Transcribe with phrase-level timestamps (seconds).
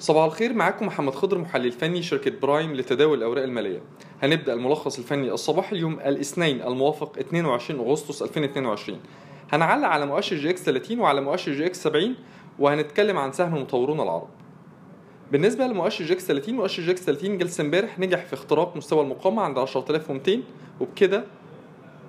[0.00, 3.80] صباح الخير معاكم محمد خضر محلل فني شركة برايم لتداول الأوراق المالية.
[4.22, 8.98] هنبدأ الملخص الفني الصباحي اليوم الاثنين الموافق 22 أغسطس 2022
[9.52, 12.14] هنعلق على مؤشر EGX 30 وعلى مؤشر EGX 70
[12.58, 14.28] وهنتكلم عن سهم المطورون العرب.
[15.32, 19.58] بالنسبة لمؤشر EGX 30 مؤشر EGX 30 جلسة امبارح نجح في اختراق مستوى المقاومة عند
[19.58, 20.38] 10200
[20.80, 21.24] وبكده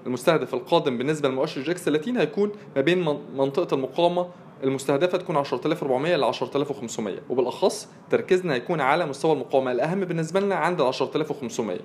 [0.06, 4.28] المستهدف القادم بالنسبة لمؤشر EGX 30 هيكون ما بين منطقة المقاومة
[4.64, 9.72] المستهدفة تكون 10400 ل 10500 وبالأخص تركيزنا هيكون على مستوى المقاومة.
[9.72, 11.80] الأهم بالنسبة لنا عند 10500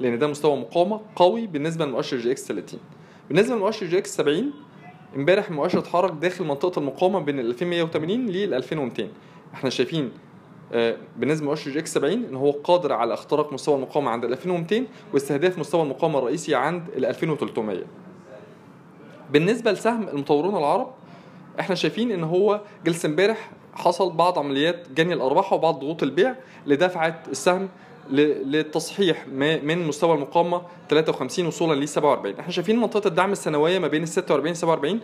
[0.00, 2.80] لأن ده مستوى مقاومة قوي بالنسبة لمؤشر EGX 30
[3.28, 4.52] بالنسبة لمؤشر EGX 70
[5.16, 9.08] امبارح المؤشر اتحرك داخل منطقة المقاومة بين 2180 ل 2200
[9.54, 10.12] إحنا شايفين
[10.72, 15.58] آه، بالنسبة لمؤشر EGX 70 إن هو قادر على اختراق مستوى المقاومة عند 2200 واستهداف
[15.58, 17.82] مستوى المقاومة الرئيسي عند ال 2300
[19.32, 20.90] بالنسبة لسهم المطورون العرب
[21.60, 26.34] إحنا شايفين ان هو جلسة امبارح حصل بعض عمليات جني الأرباح وبعض ضغوط البيع
[26.66, 27.68] لدفعة السهم
[28.10, 29.28] للتصحيح
[29.62, 34.08] من مستوى المقاومة 53 وصولا ل 47 إحنا شايفين منطقة الدعم السنوية ما بين ال
[34.08, 35.00] 46 و 47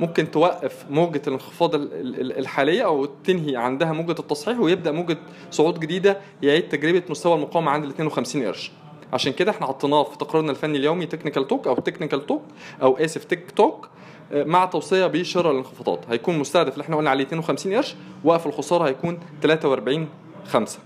[0.00, 5.18] ممكن توقف موجة الانخفاض الحالية أو تنهي عندها موجة التصحيح ويبدأ موجة
[5.50, 8.72] صعود جديدة يعيد تجربة مستوى المقاومة عند ال 52 قرش.
[9.12, 12.42] عشان كده إحنا حطيناه في تقريرنا الفني اليومي Technical Talk أو Technical Talk
[12.82, 13.88] أو آسف Tech Talk
[14.32, 16.00] مع توصية بشراء الانخفاضات.
[16.10, 20.08] هيكون مستهدف اللي إحنا قلنا عليه 52 قرش وقف الخسارة هيكون 43
[20.46, 20.78] 5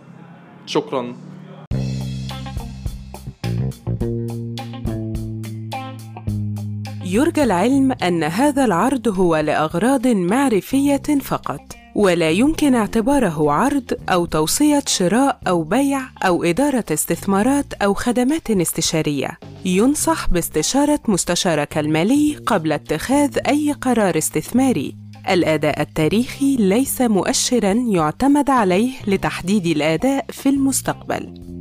[0.66, 1.16] شكرا.
[7.04, 11.60] يرجى العلم أن هذا العرض هو لأغراض معرفية فقط
[11.94, 19.38] ولا يمكن اعتباره عرض أو توصية شراء أو بيع أو إدارة استثمارات أو خدمات استشارية.
[19.64, 24.96] ينصح باستشارة مستشارك المالي قبل اتخاذ أي قرار استثماري.
[25.30, 31.51] الأداء التاريخي ليس مؤشرا يعتمد عليه لتحديد الأداء في المستقبل.